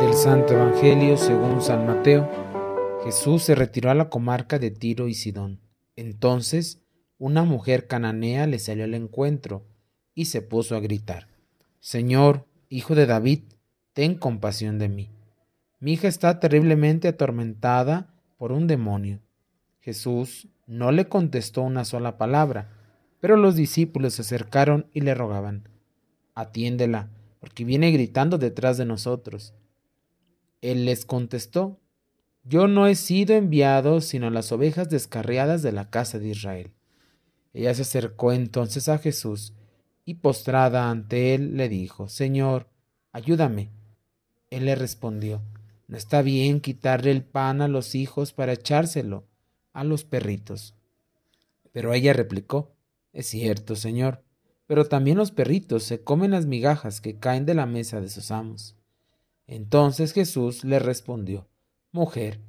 [0.00, 2.30] Del Santo Evangelio según San Mateo,
[3.02, 5.58] Jesús se retiró a la comarca de Tiro y Sidón.
[5.96, 6.84] Entonces,
[7.18, 9.66] una mujer cananea le salió al encuentro
[10.14, 11.26] y se puso a gritar,
[11.80, 13.40] Señor, hijo de David,
[13.94, 15.10] ten compasión de mí.
[15.80, 19.18] Mi hija está terriblemente atormentada por un demonio.
[19.80, 22.77] Jesús no le contestó una sola palabra,
[23.20, 25.68] pero los discípulos se acercaron y le rogaban,
[26.34, 29.54] Atiéndela, porque viene gritando detrás de nosotros.
[30.60, 31.78] Él les contestó,
[32.44, 36.72] Yo no he sido enviado sino las ovejas descarriadas de la casa de Israel.
[37.54, 39.52] Ella se acercó entonces a Jesús
[40.04, 42.68] y postrada ante él le dijo, Señor,
[43.12, 43.70] ayúdame.
[44.50, 45.42] Él le respondió,
[45.86, 49.26] No está bien quitarle el pan a los hijos para echárselo
[49.72, 50.74] a los perritos.
[51.72, 52.72] Pero ella replicó,
[53.12, 54.22] Es cierto, Señor,
[54.66, 58.30] pero también los perritos se comen las migajas que caen de la mesa de sus
[58.30, 58.76] amos.
[59.46, 61.48] Entonces Jesús le respondió,
[61.90, 62.40] Mujer,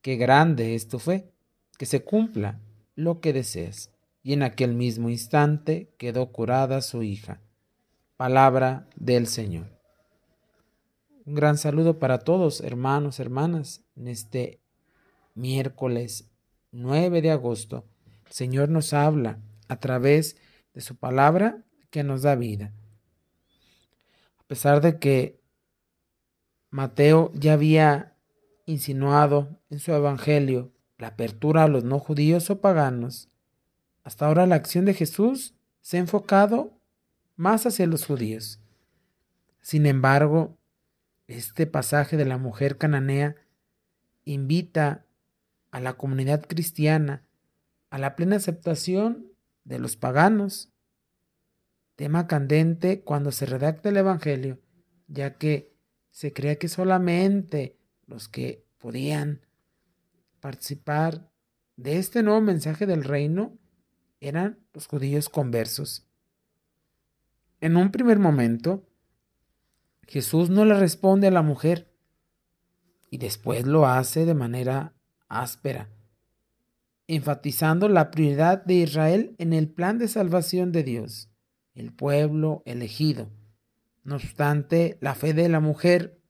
[0.00, 1.30] qué grande es tu fe,
[1.78, 2.60] que se cumpla
[2.94, 3.92] lo que deseas.
[4.22, 7.40] Y en aquel mismo instante quedó curada su hija.
[8.16, 9.76] Palabra del Señor.
[11.26, 14.60] Un gran saludo para todos, hermanos, hermanas, en este
[15.34, 16.30] miércoles
[16.72, 17.84] 9 de agosto.
[18.26, 20.36] El Señor nos habla a través
[20.74, 22.72] de su palabra que nos da vida.
[24.38, 25.40] A pesar de que
[26.70, 28.16] Mateo ya había
[28.66, 33.28] insinuado en su evangelio la apertura a los no judíos o paganos,
[34.04, 36.78] hasta ahora la acción de Jesús se ha enfocado
[37.36, 38.60] más hacia los judíos.
[39.60, 40.56] Sin embargo,
[41.26, 43.36] este pasaje de la mujer cananea
[44.24, 45.04] invita
[45.70, 47.26] a la comunidad cristiana
[47.90, 49.26] a la plena aceptación
[49.66, 50.72] de los paganos.
[51.96, 54.60] Tema candente cuando se redacta el Evangelio,
[55.08, 55.76] ya que
[56.10, 59.42] se creía que solamente los que podían
[60.40, 61.30] participar
[61.76, 63.58] de este nuevo mensaje del reino
[64.20, 66.06] eran los judíos conversos.
[67.60, 68.86] En un primer momento,
[70.06, 71.92] Jesús no le responde a la mujer
[73.10, 74.94] y después lo hace de manera
[75.28, 75.90] áspera,
[77.08, 81.30] enfatizando la prioridad de Israel en el plan de salvación de Dios,
[81.74, 83.30] el pueblo elegido.
[84.02, 86.20] No obstante, la fe de la mujer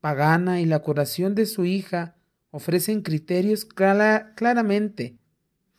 [0.00, 2.16] pagana y la curación de su hija
[2.50, 5.18] ofrecen criterios claramente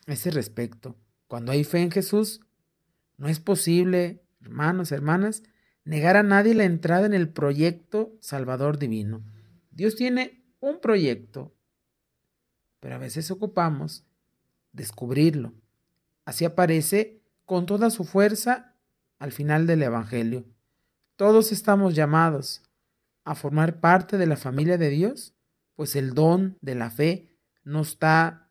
[0.07, 0.97] a ese respecto.
[1.27, 2.41] Cuando hay fe en Jesús,
[3.17, 5.43] no es posible, hermanos, hermanas,
[5.85, 9.23] negar a nadie la entrada en el proyecto salvador divino.
[9.71, 11.53] Dios tiene un proyecto,
[12.79, 14.05] pero a veces ocupamos
[14.73, 15.53] descubrirlo.
[16.25, 18.75] Así aparece con toda su fuerza
[19.19, 20.45] al final del Evangelio.
[21.15, 22.63] Todos estamos llamados
[23.23, 25.33] a formar parte de la familia de Dios,
[25.75, 27.29] pues el don de la fe
[27.63, 28.49] no está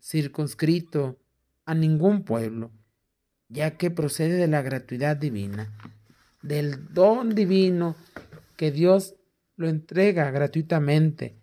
[0.00, 1.18] circunscrito
[1.64, 2.70] a ningún pueblo,
[3.48, 5.72] ya que procede de la gratuidad divina,
[6.42, 7.96] del don divino
[8.56, 9.16] que Dios
[9.56, 11.36] lo entrega gratuitamente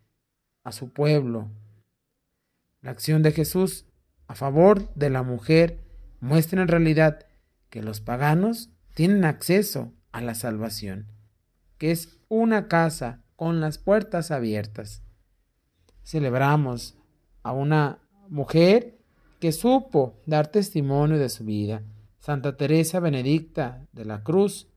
[0.64, 1.52] a su pueblo.
[2.81, 3.86] La acción de Jesús
[4.27, 5.79] a favor de la mujer
[6.19, 7.25] muestra en realidad
[7.69, 11.07] que los paganos tienen acceso a la salvación,
[11.77, 15.03] que es una casa con las puertas abiertas.
[16.03, 16.97] Celebramos
[17.43, 17.99] a una
[18.29, 18.97] mujer
[19.39, 21.83] que supo dar testimonio de su vida.
[22.19, 24.67] Santa Teresa Benedicta de la Cruz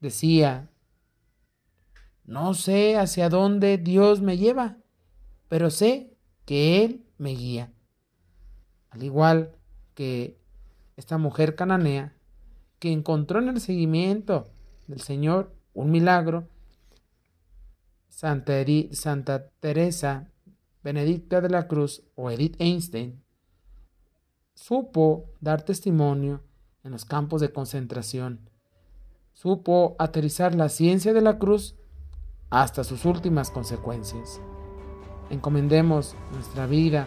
[0.00, 0.70] decía,
[2.24, 4.78] no sé hacia dónde Dios me lleva,
[5.48, 7.72] pero sé que Él me guía.
[8.90, 9.52] Al igual
[9.94, 10.38] que
[10.96, 12.14] esta mujer cananea
[12.78, 14.48] que encontró en el seguimiento
[14.86, 16.48] del Señor un milagro,
[18.08, 18.64] Santa,
[19.60, 20.30] Teresa
[20.82, 23.22] Benedicta de la Cruz o Edith Einstein
[24.54, 26.42] supo dar testimonio
[26.82, 28.50] en los campos de concentración,
[29.32, 31.76] supo aterrizar la ciencia de la cruz
[32.50, 34.40] hasta sus últimas consecuencias.
[35.30, 37.06] Encomendemos nuestra vida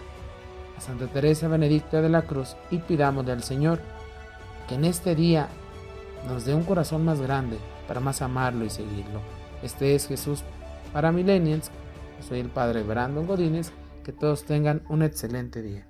[0.81, 3.79] Santa Teresa Benedicta de la Cruz y pidamos al Señor
[4.67, 5.47] que en este día
[6.27, 7.57] nos dé un corazón más grande
[7.87, 9.21] para más amarlo y seguirlo.
[9.61, 10.43] Este es Jesús
[10.91, 11.69] para Millennials.
[12.27, 13.71] soy el Padre Brandon Godínez.
[14.03, 15.85] Que todos tengan un excelente día.